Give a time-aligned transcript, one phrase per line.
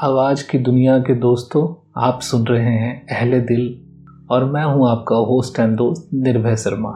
[0.00, 1.62] आवाज़ की दुनिया के दोस्तों,
[1.96, 3.62] आप सुन रहे हैं अहले दिल
[4.30, 6.90] और मैं हूँ आपका होस्ट एंड दोस्त निर्भय शर्मा।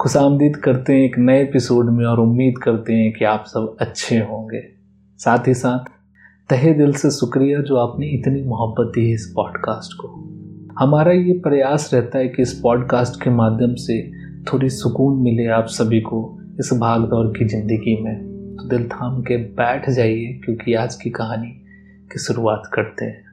[0.00, 4.18] खुशामदीद करते हैं एक नए एपिसोड में और उम्मीद करते हैं कि आप सब अच्छे
[4.18, 4.60] होंगे।
[5.20, 5.90] साथ ही साथ,
[6.50, 10.08] तहे दिल से शुक्रिया जो आपने इतनी मोहब्बत दी है इस पॉडकास्ट को।
[10.78, 14.02] हमारा ये प्रयास रहता है कि इस पॉडकास्ट के माध्यम से
[14.52, 16.26] थोड़ी सुकून मिले आप सभी को
[16.60, 18.16] इस भाग दौड़ की ज़िंदगी में।
[18.56, 21.54] तो दिल थाम के बैठ जाइए, क्योंकि आज की कहानी
[22.12, 23.24] की शुरुआत करते हैं।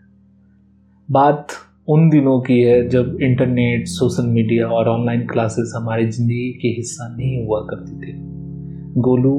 [1.09, 1.47] बात
[1.89, 7.07] उन दिनों की है जब इंटरनेट सोशल मीडिया और ऑनलाइन क्लासेस हमारी ज़िंदगी के हिस्सा
[7.07, 8.13] नहीं हुआ करती थी।
[9.01, 9.37] गोलू,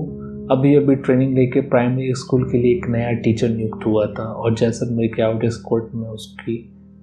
[0.51, 4.55] अभी अभी ट्रेनिंग लेके प्राइमरी स्कूल के लिए एक नया टीचर नियुक्त हुआ था और
[4.55, 6.57] जैसलमेर के आउट स्कोर्ट में उसकी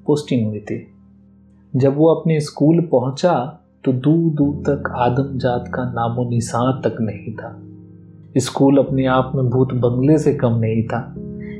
[0.05, 0.77] पोस्टिंग हुई थी।
[1.73, 7.01] जब वो अपने स्कूल पहुँचा तो दूर दूर तक आदम जात का नामो निशान तक
[7.01, 7.51] नहीं था।
[8.37, 11.01] स्कूल अपने आप में भूत बंगले से कम नहीं था।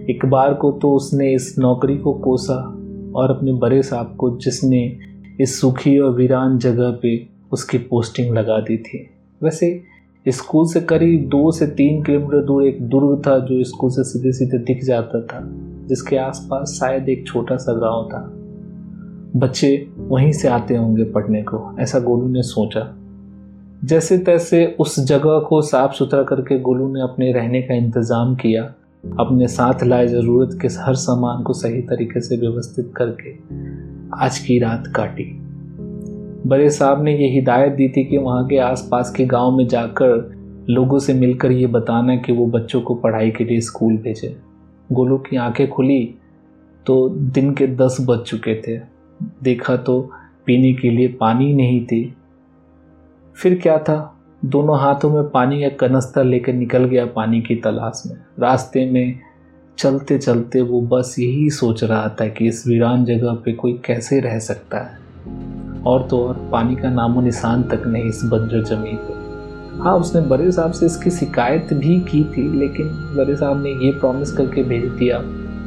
[0.10, 2.80] एक बार को तो उसने इस नौकरी को कोसा
[3.16, 4.98] और अपने बड़े साहब को जिसने
[5.42, 9.10] इस सूखी और वीरान जगह पे उसकी पोस्टिंग लगा दी थी।
[9.44, 9.84] वैसे,
[10.28, 14.32] स्कूल से करीब दो से तीन किलोमीटर दूर एक दुर्ग था जो स्कूल से सीधे
[14.32, 15.40] सीधे दिख जाता था,
[15.88, 18.34] जिसके आसपास शायद एक छोटा सा गाँव था।
[19.40, 22.96] बच्चे वहीं से आते होंगे पढ़ने को, ऐसा गोलू ने सोचा।
[23.86, 28.74] जैसे तैसे उस जगह को साफ़ सुथरा करके गोलू ने अपने रहने का इंतज़ाम किया
[29.04, 33.32] अपने साथ लाए ज़रूरत के हर सामान को सही तरीके से व्यवस्थित करके
[34.26, 35.24] आज की रात काटी।
[36.50, 40.36] बड़े साहब ने ये हिदायत दी थी कि वहाँ के आसपास के गाँव में जाकर
[40.70, 44.38] लोगों से मिलकर ये बताना कि वो बच्चों को पढ़ाई के लिए स्कूल भेजे।
[44.92, 46.16] गोलू की आँखें खुली
[46.86, 48.82] तो दिन के दस बज चुके थे।
[49.44, 50.12] देखा तो
[50.46, 52.16] पीने के लिए पानी नहीं थी।
[53.36, 54.13] फिर क्या था?
[54.46, 59.20] दोनों हाथों में पानी का कनस्तर लेकर निकल गया पानी की तलाश में। रास्ते में
[59.78, 64.20] चलते चलते वो बस यही सोच रहा था कि इस वीरान जगह पे कोई कैसे
[64.20, 64.98] रह सकता है।
[65.84, 69.14] और तो और, पानी का नामो निशान तक नहीं, इस बंजर ज़मीन पे।
[69.84, 73.92] हाँ उसने बड़े साहब से इसकी शिकायत भी की थी, लेकिन बड़े साहब ने ये
[73.92, 75.20] प्रॉमिस करके भेज दिया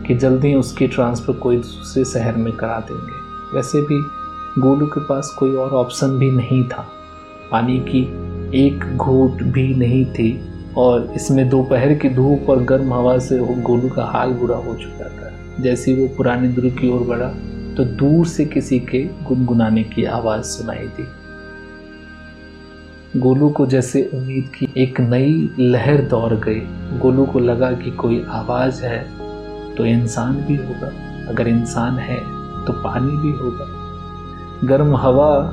[0.07, 3.13] कि जल्दी उसकी ट्रांसफ़र कोई दूसरे शहर में करा देंगे।
[3.57, 4.01] वैसे भी
[4.61, 6.87] गोलू के पास कोई और ऑप्शन भी नहीं था।
[7.51, 10.41] पानी की एक घूट भी नहीं थी
[10.77, 14.75] और इसमें दोपहर की धूप और गर्म हवा से वो गोलू का हाल बुरा हो
[14.75, 17.29] चुका था। जैसे वो पुराने दुर्ग की ओर बढ़ा
[17.77, 21.07] तो दूर से किसी के गुनगुनाने की आवाज़ सुनाई दी।
[23.21, 26.61] गोलू को जैसे उम्मीद की एक नई लहर दौड़ गई।
[26.99, 29.07] गोलू को लगा कि कोई आवाज़ है
[29.75, 30.93] तो इंसान भी होगा।
[31.29, 32.19] अगर इंसान है
[32.67, 33.67] तो पानी भी होगा।
[34.65, 35.53] गर्म हवा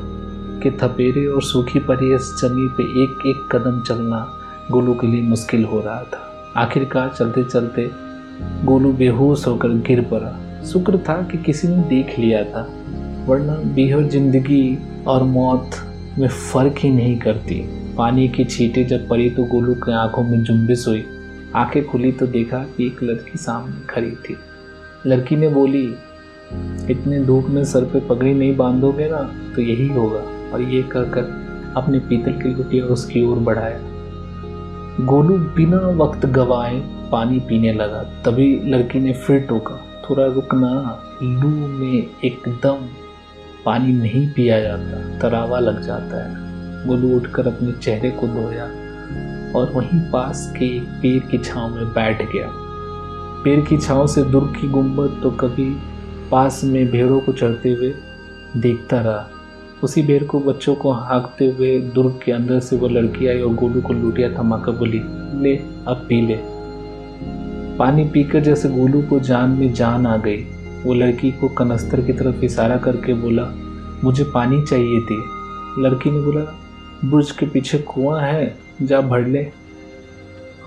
[0.63, 1.79] के थपेरे और सूखी
[2.15, 4.19] इस जमी पे एक एक कदम चलना
[4.71, 7.89] गोलू के लिए मुश्किल हो रहा था। आखिरकार चलते चलते
[8.65, 10.31] गोलू बेहोश होकर गिर पड़ा।
[10.63, 12.61] शुक्र था कि किसी ने देख लिया था,
[13.27, 15.75] वरना बेहर ज़िंदगी और मौत
[16.19, 17.59] में फ़र्क ही नहीं करती।
[17.97, 21.03] पानी की छींटे जब पड़ी तो गोलू की आँखों में जुम्बिस हुई।
[21.55, 24.37] आँखें खुली तो देखा कि एक लड़की सामने खड़ी थी।
[25.05, 25.85] लड़की ने बोली,
[26.91, 29.21] इतने धूप में सर पे पगड़ी नहीं बांधोगे ना
[29.55, 30.23] तो यही होगा।
[30.53, 33.79] और ये कहकर अपने पीतल की लुटिया उसकी ओर बढ़ाया।
[35.05, 36.79] गोलू बिना वक्त गवाए
[37.11, 40.69] पानी पीने लगा। तभी लड़की ने फिर टोका। थोड़ा रुकना,
[41.23, 42.87] लू में एकदम
[43.65, 48.63] पानी नहीं पिया जाता, तरावा लग जाता है। गोलू उठकर अपने चेहरे को धोया
[49.55, 52.49] और वहीं पास के एक पेड़ की छांव में बैठ गया।
[53.43, 55.69] पेड़ की छांव से दुर्ग की गुंबद तो कभी
[56.31, 57.93] पास में भेड़ों को चढ़ते हुए
[58.57, 59.29] देखता रहा।
[59.83, 63.53] उसी बेर को बच्चों को हाँकते हुए दुर्ग के अंदर से वो लड़की आई और
[63.53, 65.01] गोलू को लूटिया थमाकर बोली,
[65.41, 65.55] ले,
[65.87, 66.39] अब पी ले।
[67.77, 70.37] पानी पीकर जैसे गोलू को जान में जान आ गई,
[70.83, 73.49] वो लड़की को कनस्तर की तरफ़ इशारा करके बोला,
[74.03, 75.23] मुझे पानी चाहिए थी।
[75.79, 76.59] लड़की ने बोला,
[77.05, 79.51] बुर्ज के पीछे कुआँ है, जा भर ले।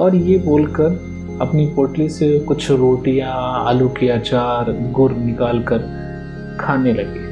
[0.01, 5.79] और ये बोलकर अपनी पोटली से कुछ रोटियाँ, आलू के अचार, गुड़ निकाल कर
[6.61, 7.27] खाने लगी।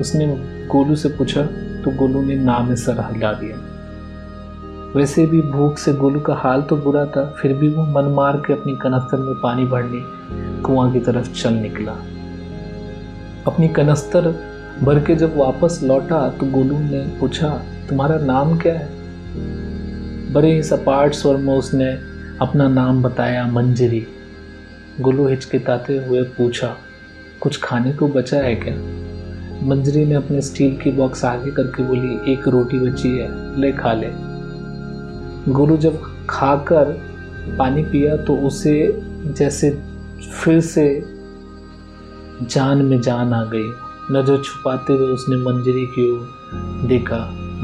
[0.00, 1.42] उसने गोलू से पूछा
[1.82, 3.56] तो गोलू ने नाम में सर हिला दिया।
[4.96, 8.36] वैसे भी भूख से गोलू का हाल तो बुरा था, फिर भी वो मन मार
[8.36, 10.00] के अपनी कनस्तर में पानी भरने
[10.62, 11.92] कुआँ की तरफ़ चल निकला।
[13.46, 14.28] अपनी कनस्तर
[14.82, 17.48] भर के जब वापस लौटा तो गोलू ने पूछा,
[17.88, 18.88] तुम्हारा नाम क्या है?
[20.32, 21.90] बड़े ही सपाट स्वर में उसने
[22.40, 24.06] अपना नाम बताया, मंजरी।
[25.00, 26.76] गोलू हिचकिताते हुए पूछा,
[27.40, 28.74] कुछ खाने को बचा है क्या?
[29.62, 33.92] मंजरी ने अपने स्टील की बॉक्स आगे करके बोली, एक रोटी बची है, ले खा
[33.92, 34.10] ले।
[35.52, 36.00] गुरु जब
[36.30, 36.84] खाकर
[37.58, 39.70] पानी पिया तो उसे जैसे
[40.44, 41.04] फिर से
[42.42, 43.68] जान में जान आ गई।
[44.12, 47.18] नज़र छुपाते हुए उसने मंजरी की ओर देखा।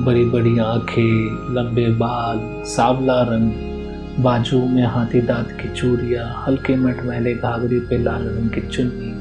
[0.04, 3.52] बड़ी बड़ी आँखें, लंबे बाल, सावला रंग,
[4.24, 9.12] बाजू में हाथी दांत की चूड़ियाँ, हल्के मटमैले, घाघरे पे लाल रंग की चुन्नी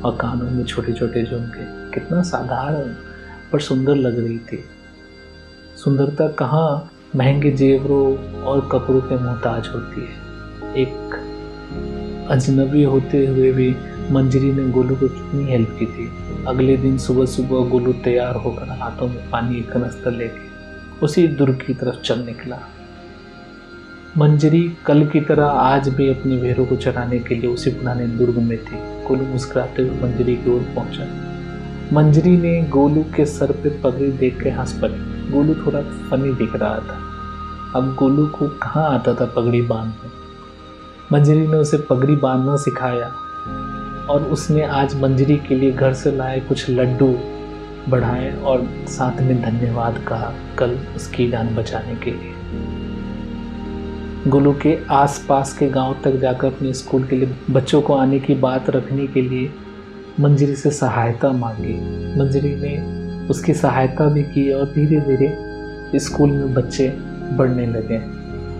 [0.00, 2.94] और कानों में छोटे छोटे झुमके। कितना साधारण
[3.52, 4.64] पर सुंदर लग रही थी।
[5.84, 11.22] सुंदरता कहाँ महँगे जेवरों और कपड़ों के मोहताज होती है। एक
[12.30, 13.76] अजनबी होते हुए भी
[14.10, 16.10] मंजरी ने गोलू को कितनी हेल्प की थी।
[16.46, 20.44] अगले दिन सुबह सुबह गोलू तैयार होकर हाथों में पानी एक कनस्तर लेके
[21.02, 22.58] उसी दुर्ग की तरफ़ चल निकला।
[24.18, 28.38] मंजरी कल की तरह आज भी अपने भेरों को चराने के लिए उसी पुराने दुर्ग
[28.38, 28.76] में थी।
[29.08, 31.25] गोलू मुस्कुराते हुए मंजरी की ओर पहुँचा।
[31.92, 36.56] मंजरी ने गोलू के सर पे पगड़ी देख के हंस पड़ी। गोलू थोड़ा फनी दिख
[36.56, 37.02] रहा था।
[37.78, 40.10] अब गोलू को कहाँ आता था पगड़ी बांधना?
[41.12, 43.06] मंजरी ने उसे पगड़ी बांधना सिखाया
[44.10, 47.18] और उसने आज मंजरी के लिए घर से लाए कुछ लड्डू
[47.88, 52.32] बढ़ाए और साथ में धन्यवाद कहा कल उसकी जान बचाने के लिए।
[54.30, 58.34] गोलू के आसपास के गाँव तक जाकर अपने स्कूल के लिए बच्चों को आने की
[58.34, 59.52] बात रखने के लिए
[60.20, 61.74] मंजरी से सहायता मांगी।
[62.18, 62.96] मंजरी ने
[63.28, 66.88] उसकी सहायता भी की और धीरे धीरे स्कूल में बच्चे
[67.32, 67.96] बढ़ने लगे।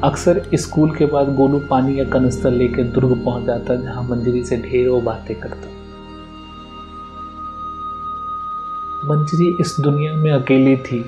[0.03, 4.57] अक्सर स्कूल के बाद गोलू पानी या कनस्तर लेकर दुर्ग पहुँच जाता, जहाँ मंजरी से
[4.57, 5.69] ढेरों बातें करता।
[9.05, 11.05] मंजरी इस दुनिया में अकेली थी।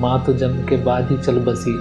[0.00, 1.76] माँ तो जन्म के बाद ही चल बसी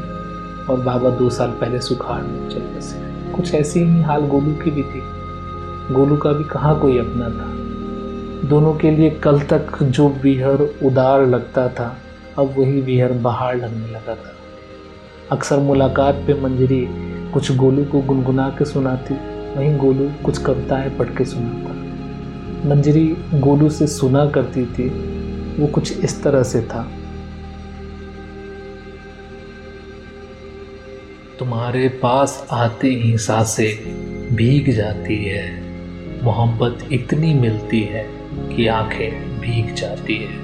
[0.65, 4.71] और बाबा दो साल पहले सुखाड़ में चल बसे। कुछ ऐसी ही हाल गोलू की
[4.71, 5.01] भी थी।
[5.94, 7.58] गोलू का भी कहाँ कोई अपना था?
[8.50, 11.98] दोनों के लिए कल तक जो विहर उदार लगता था,
[12.38, 14.36] अब वही विहर बाहर लगने लगा था।
[15.31, 16.88] अक्सर मुलाकात पे मंजरी
[17.34, 19.13] कुछ गोलू को गुनगुना के सुनाती,
[19.56, 21.80] वहीं गोलू कुछ कविताएँ पढ़ के सुनाता।
[22.69, 24.90] मंजरी गोलू से सुना करती थी,
[25.62, 26.92] वो कुछ इस तरह से था।
[31.40, 33.94] तुम्हारे पास आते ही साँसें
[34.36, 35.69] भीग जाती है।
[36.24, 38.04] मोहब्बत इतनी मिलती है
[38.56, 40.38] कि आँखें भीग जाती है।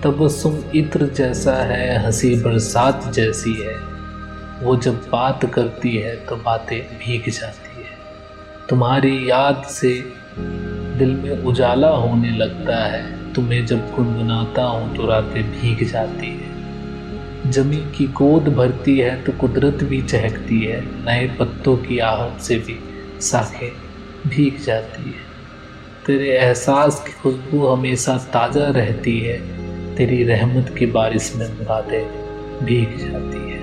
[0.00, 3.74] तबस्सुम इत्र जैसा है, हँसी बरसात जैसी है।
[4.62, 7.98] वो जब बात करती है तो बातें भीग जाती है।
[8.68, 9.94] तुम्हारी याद से
[10.98, 17.50] दिल में उजाला होने लगता है। तुम्हें जब गुनगुनाता हूँ तो रातें भीग जाती है।
[17.50, 22.58] ज़मीन की गोद भरती है तो कुदरत भी चहकती है। नए पत्तों की आहट से
[22.58, 22.78] भी
[23.20, 23.89] साखें
[24.26, 25.30] भीग जाती है।
[26.06, 29.38] तेरे एहसास की खुशबू हमेशा ताज़ा रहती है।
[29.96, 32.04] तेरी रहमत की बारिश में मुरादें
[32.64, 33.60] भीग जाती है।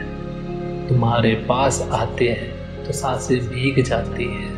[0.88, 4.50] तुम्हारे पास आते हैं तो साँसें भीग जाती है।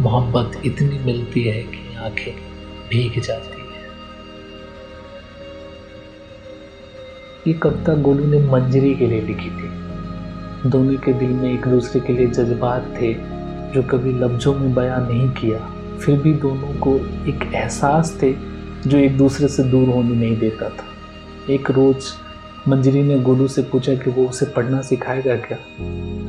[0.00, 2.34] मोहब्बत इतनी मिलती है कि आँखें
[2.90, 3.68] भीग जाती है।
[7.46, 9.68] ये कविता गोलू ने मंजरी के लिए लिखी थी?
[10.70, 13.38] दोनों के दिल में एक दूसरे के लिए जज्बात थे।
[13.74, 15.58] जो कभी लफ्ज़ों में बयां नहीं किया,
[16.00, 18.34] फिर भी दोनों को एक एहसास थे
[18.86, 20.84] जो एक दूसरे से दूर होने नहीं देता था।
[21.50, 21.96] एक रोज
[22.68, 25.58] मंजरी ने गोलू से पूछा कि वो उसे पढ़ना सिखाएगा क्या?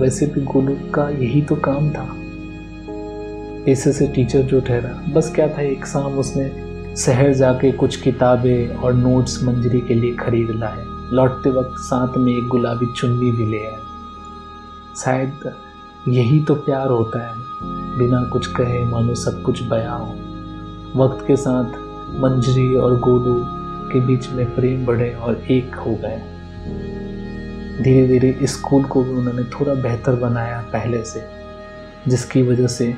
[0.01, 2.15] वैसे भी गोलू का यही तो काम था।
[3.71, 8.75] ऐसे से टीचर जो ठहरा, बस क्या था, एक शाम उसने शहर जाके कुछ किताबें
[8.75, 10.83] और नोट्स मंजरी के लिए खरीद लाए।
[11.15, 13.77] लौटते वक्त साथ में एक गुलाबी चुन्नी भी ले आए।
[14.97, 15.53] शायद
[16.09, 17.37] यही तो प्यार होता है।
[17.97, 20.13] बिना कुछ कहे मानो सब कुछ बया हो।
[20.95, 21.77] वक्त के साथ
[22.19, 23.35] मंजरी और गोलू
[23.91, 26.21] के बीच में प्रेम बढ़े और एक हो गए।
[27.83, 31.23] धीरे धीरे स्कूल को भी उन्होंने थोड़ा बेहतर बनाया पहले से,
[32.07, 32.93] जिसकी वजह से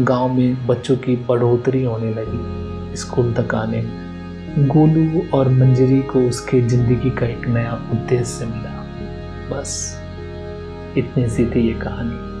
[0.00, 3.82] गाँव में बच्चों की बढ़ोतरी होने लगी स्कूल तक आने
[4.58, 8.78] गोलू और मंजरी को उसके ज़िंदगी का एक नया उद्देश्य मिला।
[9.50, 10.00] बस,
[10.98, 12.31] इतनी सी थी ये कहानी।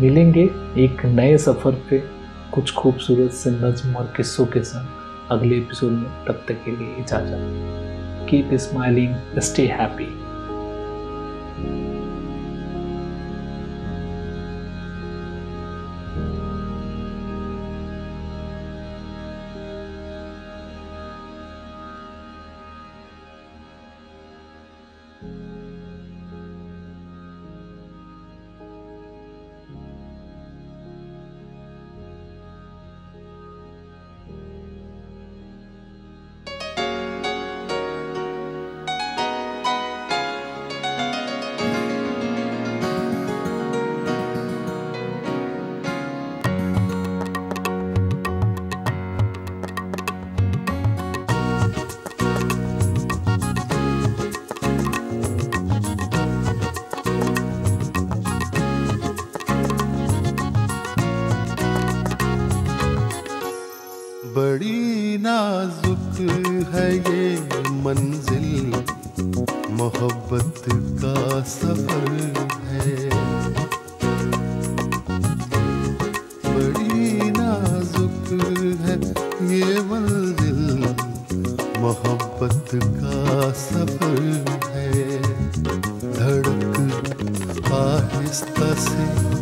[0.00, 0.42] मिलेंगे
[0.78, 1.98] एक नए सफ़र पे
[2.54, 6.96] कुछ खूबसूरत से नज्म और किस्सों के साथ अगले एपिसोड में तब तक के लिए
[6.98, 10.25] इजाज़त। कीप स्माइलिंग स्टे हैप्पी
[66.86, 67.40] ये
[67.70, 68.74] मंजिल,
[69.70, 72.10] मोहब्बत का सफ़र
[72.64, 73.08] है।
[76.54, 78.28] बड़ी नाजुक
[78.80, 78.96] है
[79.56, 80.84] ये मंजिल,
[81.80, 85.22] मोहब्बत का सफ़र है।
[86.12, 89.35] धड़क आहिस्ता से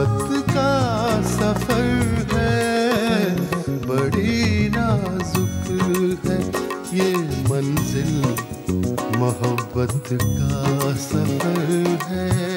[0.00, 3.34] मोहब्बत का सफ़र है।
[3.86, 5.66] बड़ी नाजुक
[6.26, 6.38] है
[6.98, 7.12] ये
[7.50, 8.12] मंजिल।
[9.18, 12.49] मोहब्बत का सफ़र है।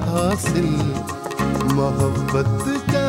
[0.00, 0.70] हासिल
[1.74, 3.08] मोहब्बत का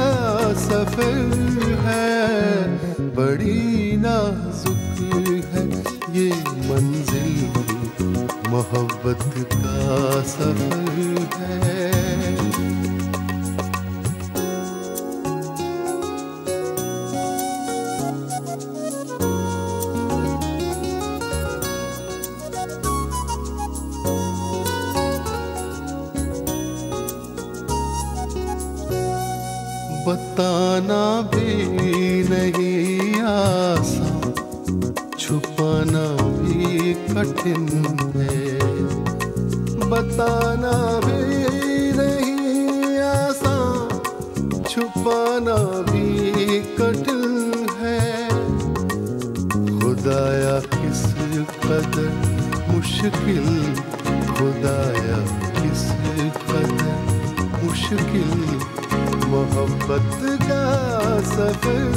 [0.53, 2.67] सफ़र है।
[3.15, 4.97] बड़ी नाजुक
[5.53, 5.65] है
[6.15, 6.29] ये
[6.69, 7.35] मंजिल
[8.49, 9.23] मोहब्बत
[9.53, 12.82] का सफ़र है।
[30.05, 36.03] बताना भी नहीं आसान छुपाना
[36.39, 37.67] भी कठिन
[38.15, 38.41] है।
[39.89, 40.73] बताना
[41.05, 45.55] भी नहीं आसान छुपाना
[45.91, 48.01] भी कठिन है।
[49.79, 51.03] खुदाया किस
[51.63, 52.11] कदर
[52.73, 53.47] मुश्किल,
[54.35, 55.17] खुदाया
[55.57, 55.87] किस
[56.51, 56.95] कदर
[57.63, 58.71] मुश्किल
[59.33, 60.63] मोहब्बत का
[61.29, 61.93] सफ़र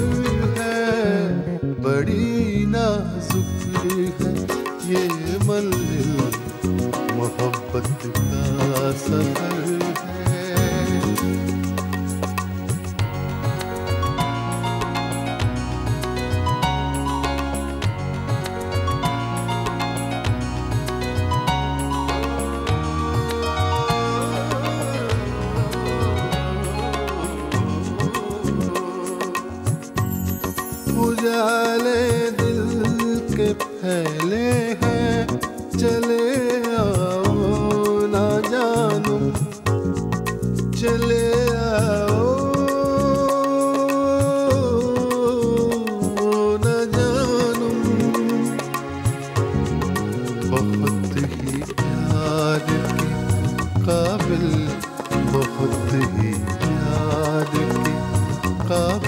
[0.58, 3.60] है। बड़ी नाजुक
[4.20, 4.32] है
[4.90, 5.02] ये
[5.44, 6.10] मंजिल
[7.16, 9.58] मोहब्बत का सफ़र
[10.06, 10.25] है।
[31.04, 32.60] उजाले दिल
[33.36, 34.48] के फैले
[34.82, 35.26] हैं।
[35.78, 36.24] चले
[36.76, 37.34] आओ
[38.14, 39.18] ना जानू।
[40.80, 41.26] चले
[41.56, 42.32] आओ
[46.64, 47.70] ना जानू।
[50.50, 53.08] बहुत ही प्यार के
[53.86, 54.48] काबिल,
[55.34, 57.94] बहुत ही प्यार के
[58.68, 59.05] काबिल।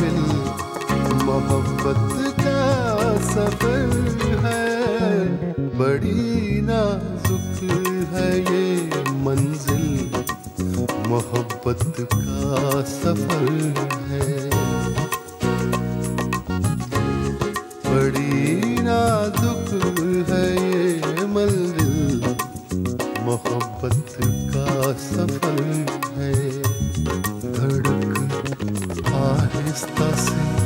[3.39, 3.91] सफ़र
[4.45, 4.67] है,
[5.79, 7.71] बड़ी नाजुक
[8.13, 10.11] है ये मंजिल।
[11.09, 13.53] मोहब्बत का सफ़र
[14.09, 14.51] है।
[17.87, 19.71] बड़ी नाजुक
[20.29, 22.37] है ये मंजिल।
[23.23, 24.07] मोहब्बत
[24.57, 25.63] का सफ़र
[26.17, 26.35] है।
[27.53, 28.19] धड़क
[29.15, 30.59] आहिस्ता से